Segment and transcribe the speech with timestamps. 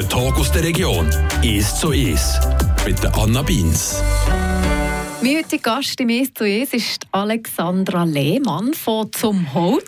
[0.00, 1.10] Der Tag aus der Region.
[1.42, 2.40] Ist zu ist.
[2.86, 4.02] Mit der Anna Beins.
[5.20, 9.84] Mein heutiger Gast im «Es zu Es» ist Alexandra Lehmann von «Zum Holz».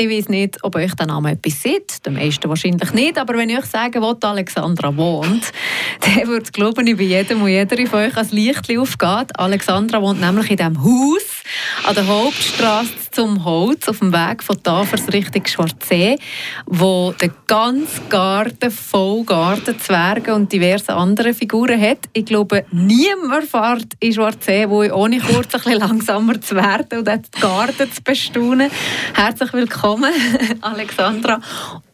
[0.00, 2.06] Ich weiß nicht, ob euch der Name etwas sagt.
[2.06, 3.18] Den meisten wahrscheinlich nicht.
[3.18, 5.50] Aber wenn ich euch sagen wo Alexandra wohnt,
[6.00, 9.36] dann würde glauben, ich bei jedem und jeder von euch als Licht aufgeht.
[9.36, 11.42] Alexandra wohnt nämlich in diesem Haus
[11.84, 16.18] an der Hauptstraße zum Holz auf dem Weg von Tafers Richtung Schwarzsee,
[16.66, 21.98] wo der ganze Garten voll Gartenzwerge und diverse andere Figuren hat.
[22.12, 26.98] Ich glaube, niemand fährt in Schwarzsee, wo ich ohne kurz ein bisschen langsamer zu werden
[26.98, 28.70] und den Garten zu bestaunen.
[29.14, 29.87] Herzlich willkommen,
[30.60, 31.40] Alexandra.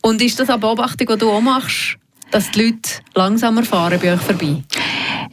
[0.02, 1.96] Und ist das eine Beobachtung, die du auch machst,
[2.30, 4.62] dass die Leute langsamer fahren bei euch vorbei?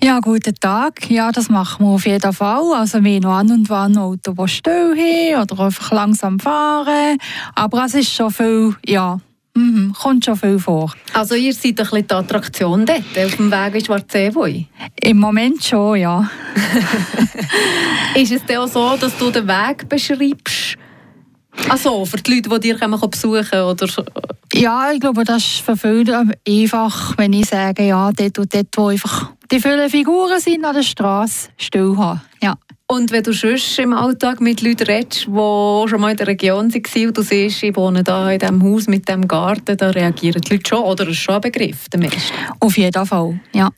[0.03, 1.09] Ja, guten Tag.
[1.09, 2.73] Ja, das machen wir auf jeden Fall.
[2.73, 7.17] Also wir noch an und wann Auto, die still haben oder einfach langsam fahren.
[7.55, 9.19] Aber es ist schon viel, ja,
[9.53, 10.93] Mhm, kommt schon viel vor.
[11.13, 14.67] Also ihr seid ein bisschen die Attraktion dort, auf dem Weg in Schwarzsee?
[15.01, 16.29] Im Moment schon, ja.
[18.15, 20.77] ist es denn auch so, dass du den Weg beschreibst?
[21.69, 23.63] Also für die Leute, die dir besuchen können?
[23.63, 23.87] Oder
[24.53, 28.67] Ja, ich glaube, das ist für viele einfach, wenn ich sage, ja, dort und dort,
[28.75, 32.21] wo einfach die vielen Figuren sind an der Straße, still haben.
[32.41, 32.55] Ja.
[32.87, 36.73] Und wenn du sonst im Alltag mit Leuten redest, die schon mal in der Region
[36.73, 40.41] waren und du siehst, ich wohne da in diesem Haus mit diesem Garten, da reagieren
[40.41, 42.09] die Leute schon, oder ist schon ein Begriff, der
[42.59, 43.69] Auf jeden Fall, ja.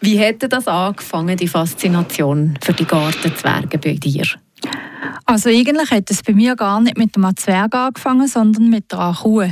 [0.00, 4.26] Wie hätte das angefangen, die Faszination für die Gartenzwerge bei dir?
[5.24, 9.14] Also eigentlich hat es bei mir gar nicht mit einem Zwerg angefangen, sondern mit einer
[9.14, 9.48] Kuh.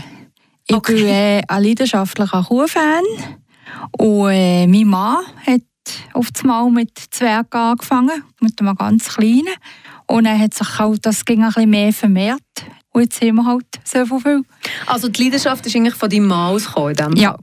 [0.69, 0.95] Ich okay.
[0.95, 3.03] bin äh, ein leidenschaftlicher Kuhfan
[3.99, 5.63] und äh, mein Mann hat
[6.13, 9.55] auf einmal mit Zwergen angefangen, mit einem ganz kleinen.
[10.07, 12.41] Und dann hat sich halt das ging ein bisschen mehr vermehrt.
[12.93, 14.43] Und jetzt haben wir halt so viel.
[14.87, 17.17] Also die Leidenschaft ist eigentlich von deinem Mann ausgekommen?
[17.17, 17.37] Ja.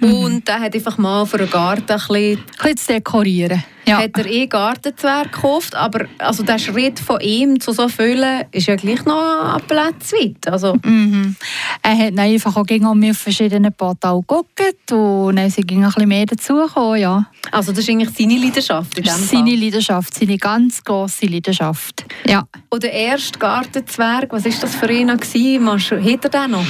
[0.00, 0.44] Und mhm.
[0.44, 2.38] der hat einfach mal für einen Garten ein bisschen...
[2.38, 3.64] Ein bisschen zu dekorieren.
[3.84, 3.98] Ja.
[3.98, 8.66] Hat er eh Gartenzwerg gekauft, aber also der Schritt von ihm zu so vielen ist
[8.66, 10.46] ja gleich noch ein Platz weit.
[10.46, 10.76] Also.
[10.84, 11.34] Mhm.
[11.82, 16.26] Er hat einfach auch gegen mir verschiedene Portale geguckt und dann sind ein bisschen mehr
[16.26, 17.26] dazugekommen, ja.
[17.50, 19.22] Also das ist eigentlich seine Leidenschaft in dem Fall?
[19.22, 22.46] Seine Leidenschaft, seine ganz grosse Leidenschaft, ja.
[22.70, 25.80] Und der erste Gartenzwerg, was war das für ihn noch?
[25.80, 26.64] Hat er den noch?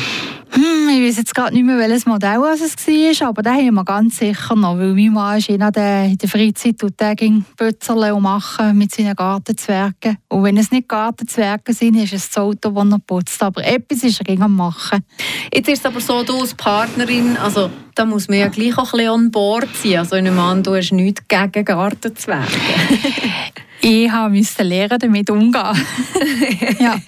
[0.54, 2.76] Hm, ich weiß jetzt gerade nicht mehr, welches Modell es
[3.20, 6.82] war, aber den haben wir ganz sicher noch, weil mein Mann ist in der Freizeit
[6.82, 7.00] und
[7.56, 10.18] Pötzerle und machen mit seinen Gartenzwergen.
[10.28, 13.42] Und wenn es nicht Gartenzwerge sind, ist es das Auto, das er putzt.
[13.42, 15.04] Aber etwas ist er am machen.
[15.52, 18.92] Jetzt ist es aber so, du als Partnerin, also da muss man ja gleich auch
[18.92, 19.98] ein bisschen an Bord sein.
[19.98, 22.46] Also in einem Mann, du hast nichts gegen Gartenzwerge.
[23.84, 25.86] Ich musste lernen, damit umzugehen.
[26.78, 27.00] ja.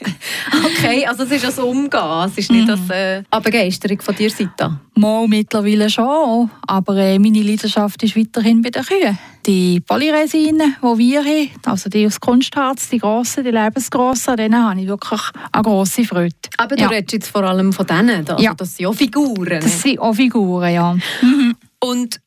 [0.64, 2.66] Okay, also es ist das Umgehen, es ist nicht mhm.
[2.66, 4.80] das äh, eine Begeisterung von dir Seite?
[4.96, 9.16] Mal mittlerweile schon, aber äh, meine Leidenschaft ist weiterhin bei den Kühen.
[9.46, 14.68] Die Polyresinen, die wir haben, also die aus Kunstharz, die grossen, die lebensgrossen, an denen
[14.68, 16.34] habe ich wirklich eine grosse Freude.
[16.56, 16.88] Aber du ja.
[16.88, 18.52] redest jetzt vor allem von denen, also ja.
[18.52, 19.60] das sind auch Figuren.
[19.60, 20.96] Das sind auch Figuren, ja.
[21.22, 21.54] Mhm.
[21.78, 22.20] Und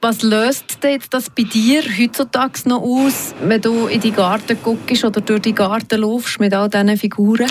[0.00, 5.04] was löst jetzt das bei dir heutzutage noch aus, wenn du in die Garten guckst
[5.04, 7.48] oder durch die Garten laufst mit all diesen Figuren?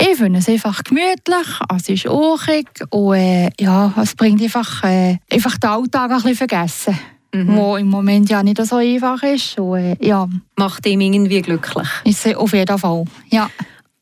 [0.00, 1.46] Ich finde es einfach gemütlich,
[1.76, 6.36] es ist urig und äh, ja, es bringt einfach, äh, einfach den Alltag ein bisschen
[6.36, 6.98] vergessen.
[7.32, 7.56] Mhm.
[7.56, 9.58] Wo im Moment ja nicht so einfach ist.
[9.58, 10.28] Und, äh, ja.
[10.56, 11.88] Macht ihm irgendwie glücklich?
[12.04, 13.50] Ist auf jeden Fall, ja.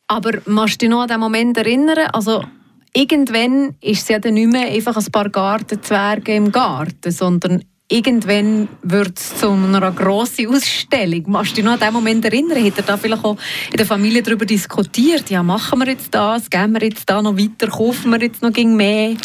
[0.07, 2.11] Aber machst du dich noch an den Moment erinnern?
[2.13, 2.45] Also
[2.95, 8.69] irgendwann ist es ja dann nicht mehr einfach ein paar Gartenzwerge im Garten, sondern irgendwann
[8.83, 11.25] wird es zu einer grossen Ausstellung.
[11.27, 12.65] Machst du dich noch an diesen Moment erinnern?
[12.65, 13.37] Hat er da vielleicht auch
[13.71, 15.29] in der Familie darüber diskutiert?
[15.31, 16.49] Ja, machen wir jetzt das?
[16.49, 17.69] Gehen wir jetzt da noch weiter?
[17.69, 19.17] Kaufen wir jetzt noch mehr?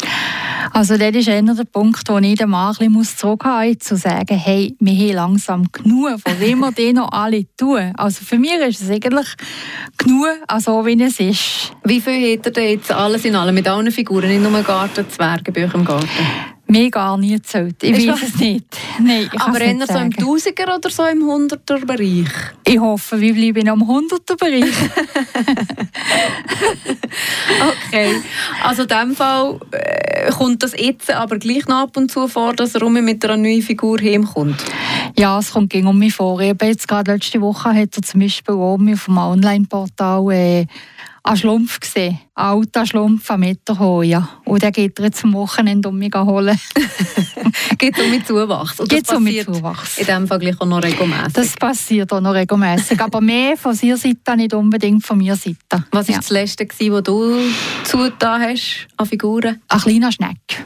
[0.72, 3.96] Also das ist eher der Punkt, wo ich den Mann ein bisschen zurückhalten muss, zu
[3.96, 7.92] sagen, hey, wir haben langsam genug, von wem wir die noch alle tun.
[7.96, 9.28] Also für mich ist es eigentlich
[9.96, 11.72] genug, also wie es ist.
[11.84, 15.52] Wie viel hat er denn jetzt alles in allem, mit allen Figuren, nicht nur Gartenzwerge
[15.52, 16.57] bei euch im Garten?
[16.70, 17.82] Mir gar nie gezählt.
[17.82, 18.66] Ich weiß es nicht.
[19.00, 22.28] Nein, Aber eher so im Tausiger oder so im Hunderter-Bereich?
[22.66, 24.64] Ich hoffe, wir bleiben im Hunderter-Bereich.
[27.86, 28.16] okay.
[28.62, 32.52] Also in diesem Fall äh, kommt das jetzt aber gleich noch ab und zu vor,
[32.52, 34.62] dass er mit einer neuen Figur heimkommt?
[35.16, 36.38] Ja, es kommt um mich vor.
[36.42, 40.66] Ich jetzt gerade letzte Woche hat er zum Beispiel oben auf dem Online-Portal äh,
[41.28, 42.18] einen Schlumpf gesehen.
[42.34, 44.28] Ein alter Schlumpf am Meter ja.
[44.44, 46.58] Und den geht er jetzt am Wochenende um mich holen.
[47.78, 48.80] geht um mit Zuwachs?
[48.80, 49.98] Und geht um mit Zuwachs.
[49.98, 51.32] In diesem Fall auch noch regelmäßig?
[51.34, 53.00] Das passiert auch noch regelmäßig.
[53.02, 55.84] aber mehr von ihrer Seite, nicht unbedingt von mir Seite.
[55.90, 56.20] Was war ja.
[56.20, 57.36] das Letzte, was du
[57.84, 59.60] zugetan hast an Figuren?
[59.68, 60.64] Ein kleiner Schneck.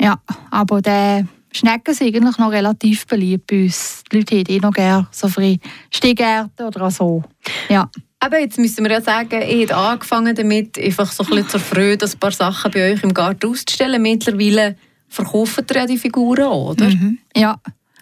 [0.00, 0.16] ja.
[0.50, 4.02] Aber der Schnecken sind eigentlich noch relativ beliebt bei uns.
[4.10, 5.58] Die Leute hätten eh noch gerne so frei
[5.90, 7.22] Stehgärten oder so.
[7.68, 7.90] Ja.
[8.20, 11.60] Aber jetzt müssen wir ja sagen, ihr habt angefangen damit, einfach so ein bisschen zur
[11.60, 14.02] Freude ein paar Sachen bei euch im Garten auszustellen.
[14.02, 14.76] Mittlerweile
[15.08, 16.86] verkaufen ihr ja die Figuren oder?
[16.86, 17.18] Mhm.
[17.36, 17.58] Ja,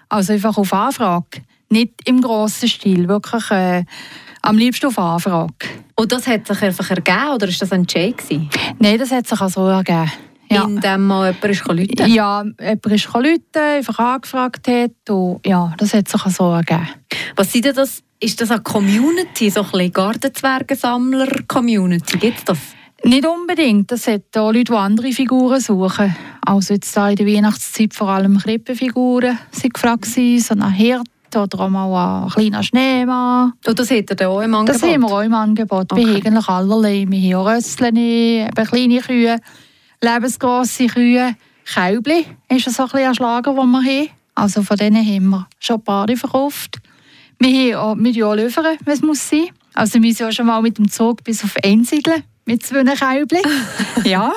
[0.09, 1.43] also einfach auf Anfrage.
[1.69, 3.85] Nicht im grossen Stil, wirklich äh,
[4.43, 5.55] am liebsten auf Anfrage.
[5.97, 8.49] Und das hat sich einfach ergeben, oder ist das ein gewesen?
[8.79, 10.11] Nein, das hat sich auch so ergeben.
[10.49, 10.65] Ja.
[10.65, 13.17] Indem mal jemand ist Ja, jemand ist
[13.57, 15.11] einfach angefragt hat.
[15.11, 16.89] Und ja, das hat sich auch so ergeben.
[17.35, 18.03] Was sind denn das?
[18.19, 22.17] Ist das eine Community, so ein bisschen Gartenzwergensammler-Community?
[22.19, 22.59] Gibt es das?
[23.05, 23.93] Nicht unbedingt.
[23.93, 26.17] Das hat auch Leute, die andere Figuren suchen.
[26.41, 31.69] Also jetzt in der Weihnachtszeit vor allem Krippenfiguren sind gefragt so ein Hirt oder auch
[31.69, 33.53] mal ein kleiner Schneemann.
[33.67, 34.83] Und das hat ihr auch im Angebot?
[34.83, 35.93] Das haben wir auch im Angebot.
[35.93, 36.07] Okay.
[36.07, 37.05] Wir haben eigentlich allerlei.
[37.07, 39.39] Wir haben auch Rösschen, kleine Kühe,
[40.01, 41.37] lebensgrosse Kühe.
[41.67, 44.09] Kälbli ist so ein, ein Schlager, den wir haben.
[44.35, 46.81] Also von denen haben wir schon ein paar verkauft.
[47.39, 49.49] Wir haben wir auch liefern, wenn es muss sein.
[49.75, 53.41] Also wir sind ja schon mal mit dem Zug bis auf Einsiedeln mit zwei Kälbchen.
[54.05, 54.33] ja.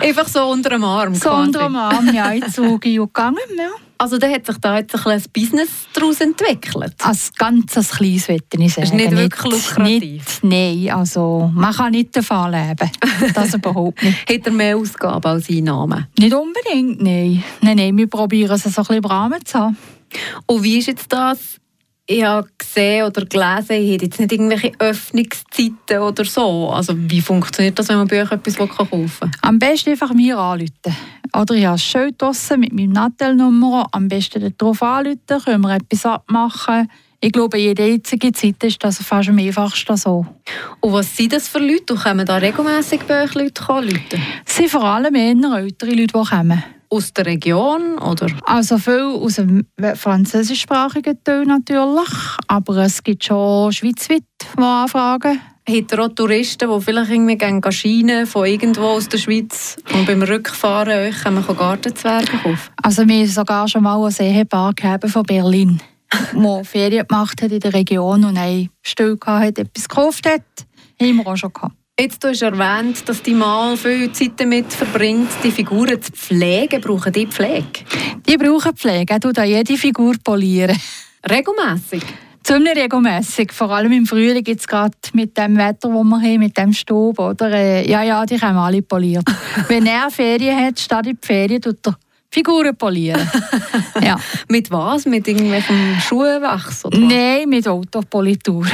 [0.00, 1.46] Einfach so unter dem Arm So quasi.
[1.46, 3.70] unter dem Arm, ja, in Zug gegangen, ja.
[3.98, 6.94] Also da hat sich da jetzt ein, ein Business daraus entwickelt?
[7.02, 8.86] Als ganz kleines, würde ich sagen.
[8.86, 10.42] ist nicht wirklich lukrativ?
[10.42, 12.90] Nicht, nein, also man kann nicht davon leben.
[13.32, 14.18] Das überhaupt nicht.
[14.30, 16.06] hat er mehr Ausgaben als Einnahmen?
[16.18, 17.42] Nicht unbedingt, nein.
[17.62, 19.78] Nein, nein wir probieren es so ein bisschen im Rahmen zu haben.
[20.44, 21.38] Und wie ist jetzt das
[22.08, 26.70] ich habe gesehen oder gelesen, ich habe jetzt nicht irgendwelche Öffnungszeiten oder so.
[26.70, 29.30] Also wie funktioniert das, wenn man bei euch etwas kaufen will?
[29.42, 30.96] Am besten einfach mir anrufen.
[31.36, 33.88] Oder ich habe ein Schild draussen mit meinem Nattel-Nummer.
[33.90, 36.88] Am besten darauf anrufen, können wir etwas abmachen.
[37.20, 40.26] Ich glaube, jede einzige Zeit ist das fast am einfachsten so.
[40.80, 41.94] Und was sind das für Leute?
[41.94, 44.22] Kommen da regelmässig bei euch Leute rufen?
[44.44, 46.62] Es sind vor allem eher ältere Leute, die kommen.
[46.88, 47.98] Aus der Region?
[47.98, 48.28] Oder?
[48.44, 52.10] Also viel aus dem französischsprachigen Teil natürlich,
[52.46, 54.22] aber es gibt schon schweizweit,
[54.56, 55.40] die anfragen.
[55.68, 60.22] Habt ihr auch Touristen, die vielleicht irgendwie gehen von irgendwo aus der Schweiz und beim
[60.22, 62.70] Rückfahren euch man Gartenzwerge kaufen?
[62.80, 64.74] Also wir haben sogar schon mal ein Ehepaar
[65.08, 65.80] von Berlin,
[66.10, 70.44] das Ferien gemacht hat in der Region und ein Stück hat, etwas gekauft hat.
[71.00, 71.74] Haben wir auch schon gehabt.
[71.98, 76.78] Jetzt du hast erwähnt, dass die mal viel Zeit damit verbringt, die Figuren zu pflegen.
[76.82, 77.86] Brauchen die Pflege?
[78.28, 79.18] Die brauchen Pflege.
[79.18, 80.76] Du jede Figur polieren.
[81.26, 82.02] Regelmäßig?
[82.42, 83.50] Ziemlich regelmäßig.
[83.50, 86.74] Vor allem im Frühling gibt es gerade mit dem Wetter, das wir haben, mit dem
[86.74, 87.18] Staub.
[87.18, 87.50] Oder?
[87.50, 89.24] Äh, ja, ja, die haben alle poliert.
[89.68, 91.96] Wenn er Ferien hat, statt in die Ferien, tut er
[92.36, 93.30] Figuren polieren.
[94.02, 94.20] ja.
[94.50, 95.06] Mit was?
[95.06, 96.82] Mit irgendwelchem Schuhwachs?
[96.92, 98.66] Nein, mit Autopolitur.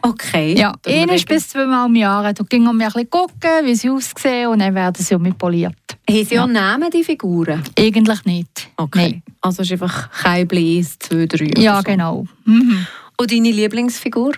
[0.00, 0.54] Okay.
[0.56, 2.32] Ja, ein bis zweimal im Jahr.
[2.32, 5.74] Da gehen wir ein bisschen gucken, wie sie aussehen und dann werden sie auch poliert.
[6.08, 6.44] Haben sie ja.
[6.44, 7.64] auch Namen, die Figuren?
[7.76, 8.70] Eigentlich nicht.
[8.76, 9.10] Okay.
[9.10, 9.22] Nein.
[9.40, 11.82] Also es ist einfach kein 1, 2, 3 Ja, so.
[11.82, 12.26] genau.
[12.44, 12.86] Mhm.
[13.16, 14.34] Und deine Lieblingsfigur?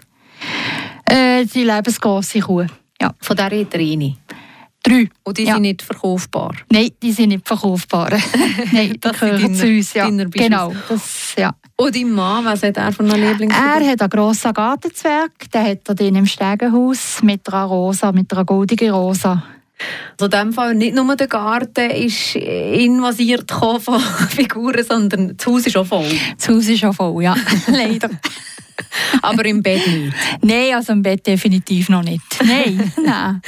[1.05, 2.65] Äh, die lebensgroße Kuh.
[3.01, 3.13] Ja.
[3.21, 4.17] Von der eine?
[4.83, 5.09] Drei.
[5.23, 5.55] Und die ja.
[5.55, 6.55] sind nicht verkaufbar?
[6.71, 8.11] Nein, die sind nicht verkaufbar.
[8.73, 9.95] Nein, die gehören zu uns.
[9.95, 10.09] Ja.
[10.09, 10.73] Genau.
[10.89, 11.55] Das, ja.
[11.77, 13.81] Und dein Mann, was hat er für eine Lieblingsfigur?
[13.81, 18.45] Er hat einen grossen Gartenzwerg, den hat er im Stegenhaus mit einer Rosa, mit einer
[18.45, 19.43] goldigen Rosa.
[20.13, 23.81] Also in dem Fall nicht nur der Garten ist invasiert von
[24.29, 26.07] Figuren, sondern das Haus ist auch voll.
[26.37, 27.35] Das Haus ist auch voll, ja.
[27.67, 28.11] Leider.
[29.23, 30.15] Aber im Bett nicht?
[30.43, 32.23] Nein, also im Bett definitiv noch nicht.
[32.45, 33.43] Nein, nein.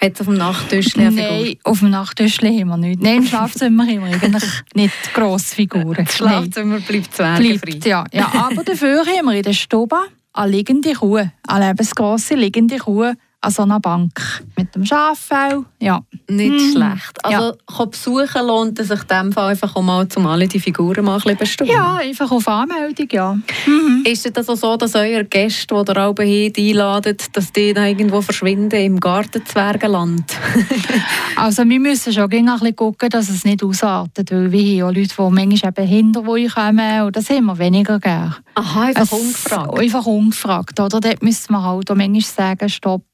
[0.00, 3.00] Hat es auf dem Nachttisch Nein, auf dem Nachttisch haben wir nicht.
[3.00, 6.04] Nein, im Schlafzimmer haben wir eigentlich nicht grosse Figuren.
[6.04, 6.84] Das Schlafzimmer Nein.
[6.86, 7.88] bleibt zwergenfrei.
[7.88, 8.04] ja.
[8.12, 9.96] ja, aber dafür haben wir in der Stube
[10.32, 13.12] eine liegende Kuh, eine lebensgrosse liegende Kuh,
[13.44, 15.64] an so einer Bank mit dem Schaffell.
[15.80, 16.00] Ja.
[16.28, 16.72] Nicht mhm.
[16.72, 17.24] schlecht.
[17.24, 17.84] Also ja.
[17.84, 21.20] besuchen lohnt es sich in dem Fall einfach um mal zum alle die Figuren mal
[21.24, 23.34] ein bisschen Ja, einfach auf Anmeldung, ja.
[23.66, 24.02] Mhm.
[24.04, 28.22] Ist es also so, dass eure Gäste, die ihr alle einladet, dass die dann irgendwo
[28.22, 30.24] verschwinden im Gartenzwergenland?
[31.36, 34.96] also wir müssen schon ein bisschen gucken, dass es nicht ausartet, weil wir haben auch
[34.96, 38.36] Leute, die manchmal eben hinter uns kommen und das haben wir weniger gerne.
[38.54, 39.78] Aha, einfach es, ungefragt?
[39.78, 41.00] Einfach ungefragt, oder?
[41.00, 43.04] Dort müssen wir halt auch manchmal sagen, stopp,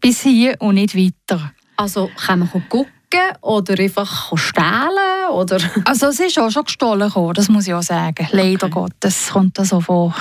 [0.00, 1.52] bis hier und nicht weiter.
[1.76, 2.92] Also kann man gucken
[3.40, 5.30] oder einfach stehlen?
[5.32, 5.58] Oder?
[5.84, 8.28] Also es ist auch schon gestohlen gekommen, das muss ich auch sagen.
[8.32, 8.70] Leider okay.
[8.70, 10.14] Gottes kommt das so vor.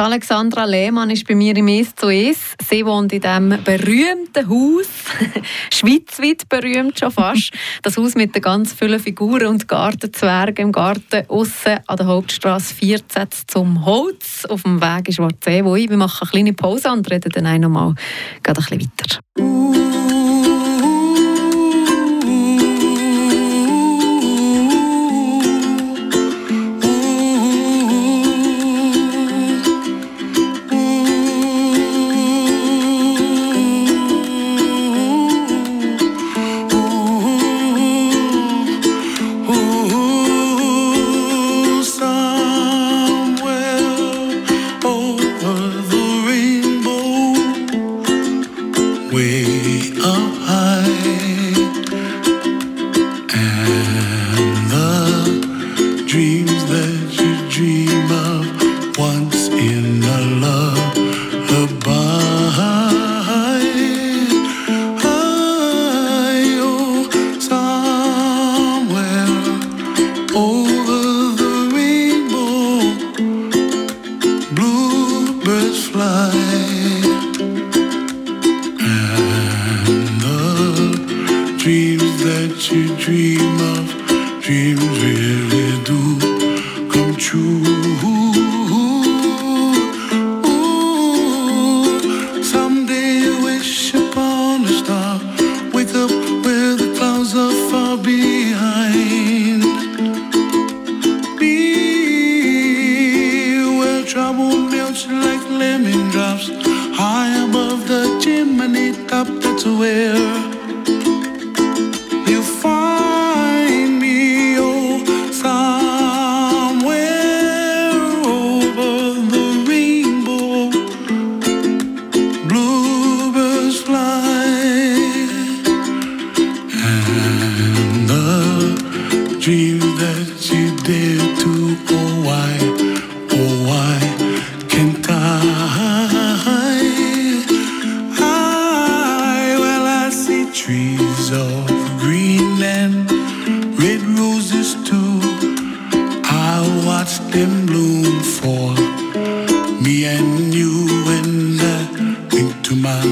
[0.00, 2.54] Alexandra Lehmann ist bei mir im «Es zu Es».
[2.70, 4.86] Sie wohnt in diesem berühmten Haus,
[5.74, 7.50] schweizweit berühmt schon fast.
[7.82, 12.74] Das Haus mit den ganz vielen Figuren und Gartenzwergen im Garten aussen an der Hauptstraße
[12.74, 14.44] 14 zum Holz.
[14.44, 15.08] Auf dem Weg
[15.64, 15.90] wo ich.
[15.90, 19.57] Wir machen eine kleine Pause und reden dann ein ein bisschen weiter.
[75.48, 77.07] birds fly.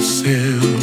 [0.00, 0.75] céu.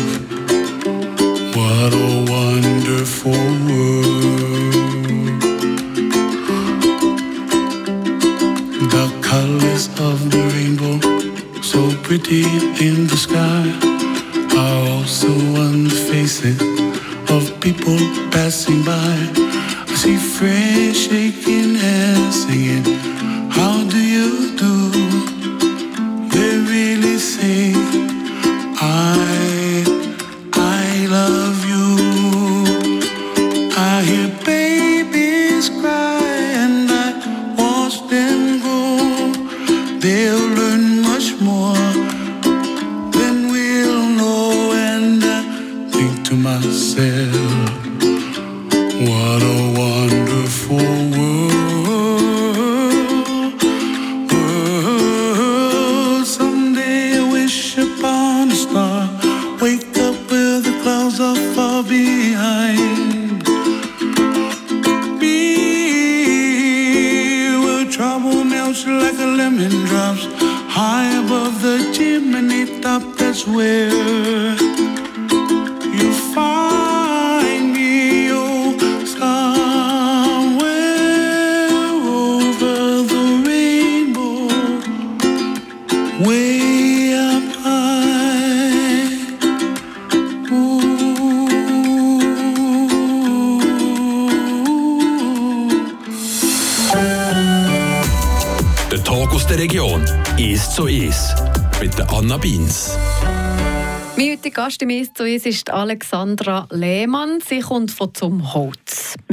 [104.49, 107.39] Gast im «Ist zu uns ist Alexandra Lehmann.
[107.47, 108.82] Sie kommt von «Zum Holz».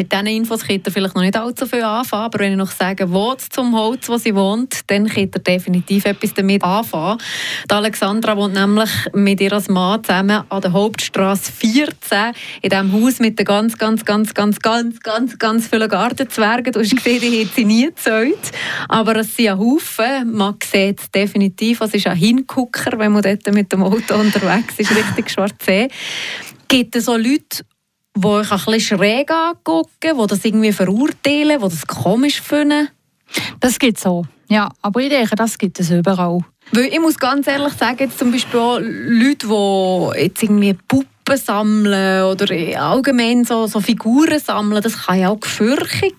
[0.00, 2.70] Mit diesen Infos könnt ihr vielleicht noch nicht allzu viel anfangen, aber wenn ich noch
[2.70, 7.18] sage, wo «Zum Holz», wo sie wohnt, dann könnt ihr definitiv etwas damit anfangen.
[7.70, 13.18] Die Alexandra wohnt nämlich mit ihrer Mann zusammen an der Hauptstraße 14 in diesem Haus
[13.18, 16.72] mit den ganz, ganz, ganz, ganz, ganz, ganz, ganz vielen Gartenzwergen.
[16.72, 18.52] Du hast gesehen, die hat sie nie gezählt.
[18.88, 20.32] Aber es sind ein Haufen.
[20.32, 21.82] Man sieht es definitiv.
[21.82, 25.90] Es ist ein Hingucker, wenn man dort mit dem Auto unterwegs ist, richtig schwarz sehen.
[26.68, 27.64] Gibt es so Leute,
[28.16, 32.88] die euch ein bisschen schräg angucken, die das irgendwie verurteilen, die das komisch finden?
[33.60, 34.24] Das gibt es so.
[34.48, 36.40] Ja, aber ich denke, das gibt es überall.
[36.72, 41.36] Weil ich muss ganz ehrlich sagen, jetzt zum Beispiel auch Leute, die jetzt irgendwie Puppen
[41.36, 42.46] sammeln oder
[42.80, 46.14] allgemein so, so Figuren sammeln, das kann ja auch Gefürchung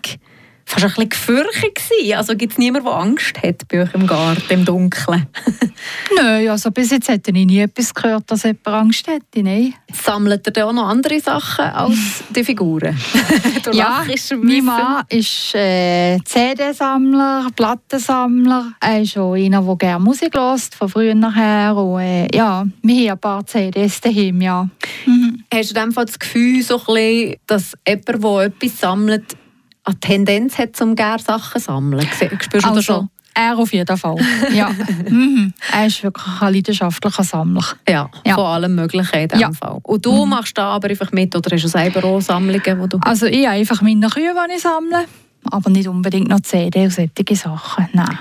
[0.71, 2.17] fast ein bisschen gefürchtet sein.
[2.17, 5.27] Also gibt es niemanden, der Angst hat bei euch im Garten, im Dunkeln?
[6.15, 9.43] Nein, also bis jetzt hätte ich nie etwas gehört, dass jemand Angst hätte.
[9.43, 9.73] Nein.
[9.91, 11.97] Sammelt ihr auch noch andere Sachen als
[12.35, 12.97] die Figuren?
[13.73, 14.05] ja,
[14.41, 18.73] mein Mann ist äh, CD-Sammler, Plattensammler.
[18.79, 21.75] Er ist auch einer, der gerne Musik hört, von früher nachher.
[21.75, 24.69] Und, äh, ja, wir haben ein paar CDs daheim, ja.
[25.05, 25.43] Mhm.
[25.53, 29.37] Hast du in dem Fall das Gefühl, so ein bisschen, dass jemand, der etwas sammelt,
[29.83, 32.07] eine Tendenz hat, um gerne Sachen zu sammeln?
[32.11, 33.09] Spürst du also, das schon?
[33.33, 34.17] Er auf jeden Fall.
[34.53, 34.69] Ja.
[35.09, 35.53] mhm.
[35.71, 37.63] Er ist wirklich ein leidenschaftlicher Sammler.
[37.87, 38.35] Ja, Ja.
[38.35, 39.51] von allem Möglichen in Ja.
[39.53, 39.79] Fall.
[39.83, 42.99] Und du machst da aber einfach mit oder hast du selber auch Sammlungen, wo du...
[43.01, 45.05] Also ich habe einfach meine Kühe, die ich sammle.
[45.49, 47.87] Aber nicht unbedingt noch CD und solche Sachen.
[47.93, 48.19] Nein.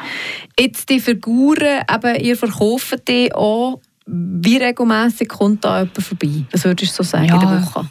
[0.58, 3.80] Jetzt die Figuren, eben, ihr verkauft die auch.
[4.06, 6.44] Wie regelmässig kommt da jemand vorbei?
[6.52, 7.38] Was würdest du so sagen in Ja.
[7.38, 7.88] der Woche?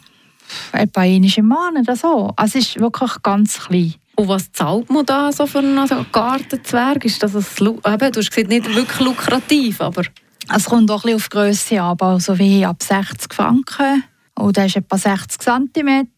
[0.72, 2.32] Etwa einmal im Monat oder so.
[2.36, 3.94] Also es ist wirklich ganz klein.
[4.16, 7.04] Und was zahlt man da so für einen also Gartenzwerg?
[7.04, 10.02] Ist das ein, eben, du hast gesagt, nicht wirklich lukrativ, aber
[10.54, 14.04] Es kommt auch ein bisschen auf die Grösse an, aber so wie ab 60 Franken.
[14.34, 16.08] Und das ist etwa 60 cm.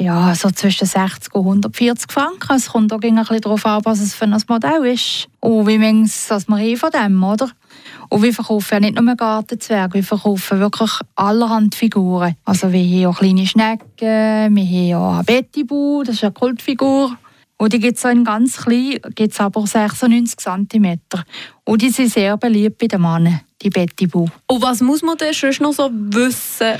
[0.00, 2.56] Ja, so zwischen 60 und 140 Franken.
[2.56, 5.28] Es kommt auch ein bisschen darauf an, was es für ein Modell ist.
[5.40, 7.50] Und wie manches wir haben von dem, oder?
[8.08, 12.36] Und wir verkaufen ja nicht nur Gartenzwerge, wir verkaufen wirklich allerhand Figuren.
[12.44, 16.32] Also wir haben auch kleine Schnecken, wir haben auch eine Betty Boo, das ist eine
[16.32, 17.16] Kultfigur.
[17.56, 20.98] Und die gibt es so in ganz klein, gibt es aber 96 cm.
[21.64, 24.26] Und die sind sehr beliebt bei den Männern, die Betty Boo.
[24.46, 26.78] Und was muss man denn sonst noch so wissen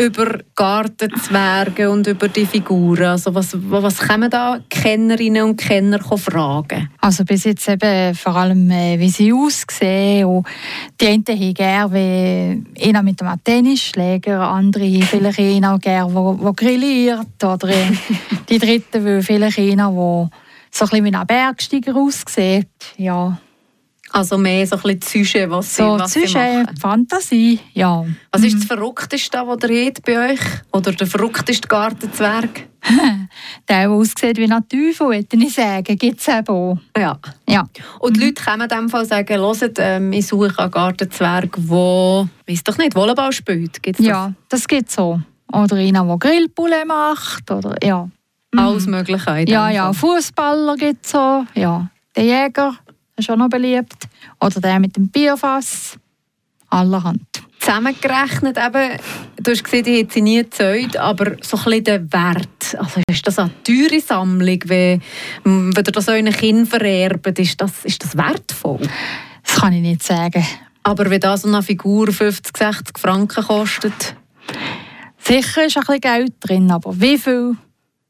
[0.00, 3.04] über Gartenzwerge und über die Figuren?
[3.04, 6.90] Also was, was können da Kennerinnen und Kenner fragen?
[7.00, 10.26] Also bis jetzt eben vor allem, äh, wie sie aussehen.
[10.26, 10.46] Und
[11.00, 17.44] die einen haben gerne einer mit einem Tennisschläger, andere vielleicht einer gerne, der, der grilliert.
[17.44, 17.92] Oder äh,
[18.48, 20.30] die dritten will vielleicht einer, der
[20.72, 22.68] so ein bisschen wie ein Bergsteiger aussieht.
[22.96, 23.38] Ja,
[24.12, 26.76] Also mehr so ein bisschen zwischen, was sie, so was sie zwischen machen.
[26.76, 28.04] Fantasie, ja.
[28.32, 30.40] Was ist das Verrückteste, was ihr habt bei euch?
[30.72, 32.68] Oder der verrückteste Gartenzwerg?
[32.88, 33.28] Der,
[33.68, 36.78] der aussieht wie ein Teufel, würde ich sagen, gibt es eben auch.
[36.96, 37.18] Ja.
[37.46, 37.68] Ja.
[37.98, 42.28] Und die Leute können in dem Fall sagen, hört, ähm, ich suche einen Gartenzwerg, der,
[42.48, 43.82] weiss doch nicht, Volleyball spielt.
[43.82, 44.06] Gibt's das?
[44.06, 45.20] Ja, das gibt es so.
[45.52, 47.50] Oder einer, der Grillbulle macht.
[47.50, 48.08] Oder, ja.
[48.56, 49.44] Alles Mögliche.
[49.46, 49.94] Ja, ja, Fall.
[49.94, 51.44] Fußballer gibt es so.
[51.54, 51.90] Ja.
[52.16, 52.76] Der Jäger
[53.28, 54.08] auch noch beliebt.
[54.40, 55.98] Oder der mit dem Bierfass.
[56.70, 57.26] Allerhand.
[57.58, 58.98] Zusammengerechnet eben,
[59.42, 62.76] du hast gesehen, die hat sie nie gezählt, aber so ein bisschen der Wert.
[62.78, 65.02] Also ist das eine teure Sammlung, wenn,
[65.44, 68.88] wenn ihr das euren Kind vererbt, ist das, ist das wertvoll?
[69.44, 70.46] Das kann ich nicht sagen.
[70.84, 74.14] Aber wenn da so eine Figur 50, 60 Franken kostet,
[75.22, 77.56] Sicher ist ein bisschen Geld drin, aber wie viel,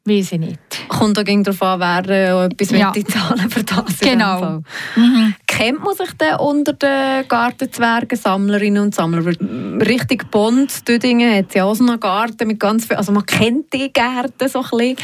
[0.06, 0.58] weiß ich nicht.
[0.88, 2.92] kommt auch gegen darauf an, wer äh, auch etwas Ja.
[2.94, 3.04] ja.
[3.04, 4.00] zahlen für das.
[4.00, 4.62] Genau.
[4.96, 5.34] Mhm.
[5.46, 9.36] Kennt man sich denn unter den Gartenzwergen, Sammlerinnen und Sammlern?
[9.40, 13.26] Mm, Richtig Bond, Düdingen hat ja auch so einen Garten mit ganz viel, also man
[13.26, 14.96] kennt die Gärten so ein bisschen.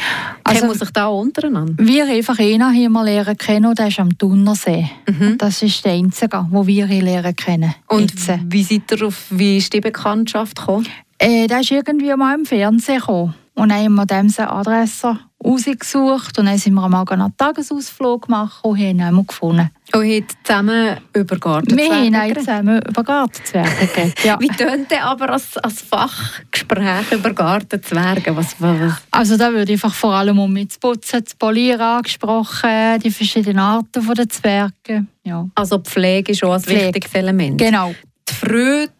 [0.43, 1.73] Also- Kennt man sich da auch untereinander?
[1.77, 4.89] Wir haben einfach einen hier mal lernen kennen, der ist am Thunersee.
[5.37, 7.75] Das ist der einzige, den wir hier lernen kennen.
[7.87, 10.87] Und Jetzt, äh, wie seid ihr auf, wie ist die Bekanntschaft gekommen?
[11.19, 13.35] Äh, der ist irgendwie mal im Fernsehen gekommen.
[13.57, 16.37] Und dann haben wir dem seine Adresse rausgesucht.
[16.37, 19.71] Und dann sind wir mal einen Tagesausflug gemacht und haben ihn gefunden.
[19.93, 24.23] Und habt zusammen über Gartenzwerge Wir haben zusammen über Gartenzwerge geredet.
[24.23, 24.37] Ja.
[24.39, 28.35] Wie tönt denn aber als, als Fachgespräch über Gartenzwerge?
[28.35, 28.93] Was, was?
[29.09, 34.03] Also da würde einfach vor allem um mit putzen, zu polieren angesprochen, die verschiedenen Arten
[34.03, 35.07] von den Zwergen.
[35.23, 35.49] Ja.
[35.55, 36.85] Also Pflege ist auch ein Pflege.
[36.85, 37.57] wichtiges Element.
[37.57, 37.95] Genau.
[38.29, 38.91] Die Freude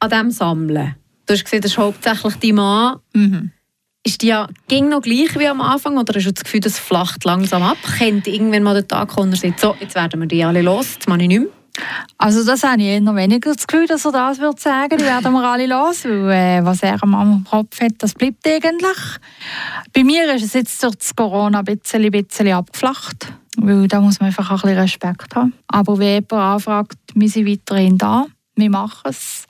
[0.00, 0.96] an diesem Sammeln,
[1.26, 2.96] du hast gesehen, das ist hauptsächlich dein Mann.
[3.14, 3.52] Mhm.
[4.02, 6.78] Ist die ja ging noch gleich wie am Anfang oder hast du das Gefühl, das
[6.78, 7.76] flacht langsam ab?
[7.98, 10.62] Kennt irgendwann mal den Tag kommen und er sagt, so, jetzt werden wir die alle
[10.62, 11.48] los, jetzt mache ich nicht mehr?
[12.18, 14.98] Also das habe ich eher noch weniger das Gefühl, dass er das würde sagen.
[14.98, 18.98] Die werden wir alle los, weil äh, was er am Kopf hat, das bleibt eigentlich.
[19.92, 24.00] Bei mir ist es jetzt durch das Corona ein bisschen, ein bisschen abgeflacht, weil da
[24.00, 25.52] muss man einfach ein bisschen Respekt haben.
[25.68, 29.46] Aber wenn jemand anfragt, wir sind weiterhin da, wir machen es.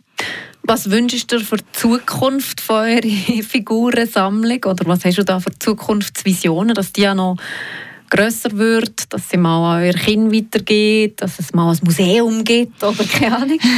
[0.63, 4.65] Was wünschst du dir für die Zukunft von eurer Figurensammlung?
[4.65, 7.37] Oder was hast du da für Zukunftsvisionen, dass die ja noch
[8.11, 12.83] grösser wird, dass sie mal an euer Kind weitergeht, dass es mal ein Museum gibt
[12.83, 13.59] oder keine Ahnung?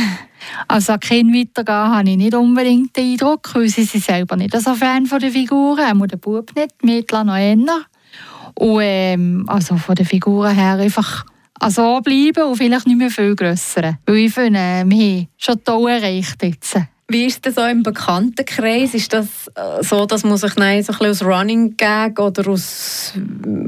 [0.67, 4.53] Also an Kinder weitergehen habe ich nicht unbedingt den Eindruck, weil sie sind selber nicht
[4.61, 7.57] so Fan von den Figuren, auch der Bub nicht, Mädchen noch eher.
[8.55, 11.25] Und ähm, also von den Figuren her einfach
[11.61, 13.99] also bleiben und vielleicht nicht mehr viel grösser.
[14.07, 16.77] Weil ich finde, wir haben schon toll erreicht jetzt.
[17.09, 18.95] Wie ist das so im Bekanntenkreis?
[18.95, 22.49] Ist das äh, so, dass man sich nein, so ein bisschen aus Running Gag oder
[22.49, 23.13] aus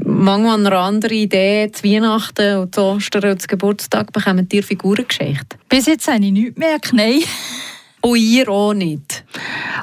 [0.03, 5.07] manchmal einer anderen Idee zu Weihnachten und zu Ostern und zu Geburtstag bekommen die Figuren
[5.07, 5.57] geschenkt?
[5.69, 7.21] Bis jetzt habe ich nichts mehr, nein.
[8.01, 9.25] Und ihr auch nicht?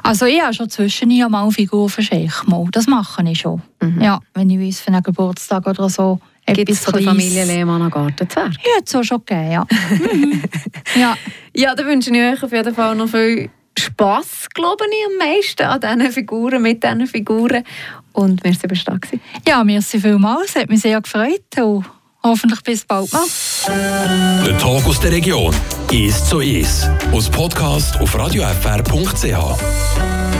[0.01, 2.47] Also ich habe schon zwischendurch mal Figuren verschenkt.
[2.47, 2.65] Mal.
[2.71, 3.61] Das mache ich schon.
[3.99, 6.21] Ja, wenn ich weiss, für einen Geburtstag oder so.
[6.45, 7.03] Gibt es von der.
[7.03, 8.53] Familie Lehmann einen Gartenzwerg?
[8.63, 9.67] Ja, auch schon gegeben, ja.
[9.89, 10.43] Mhm.
[10.95, 11.17] ja.
[11.55, 15.63] Ja, dann wünsche ich euch auf jeden Fall noch viel Spass, glaube ich, am meisten
[15.63, 17.63] an diesen Figuren, mit diesen Figuren.
[18.11, 18.97] Und merci, bist du.
[19.47, 20.49] Ja, merci vielmals.
[20.49, 21.41] Es hat mich sehr gefreut.
[21.57, 21.85] Und
[22.25, 23.25] Hoffentlich bis bald mal.
[24.45, 25.53] Der Talk aus der Region.
[25.91, 26.89] Ist so ist.
[27.11, 30.33] Aus Podcast auf radiofr.ch.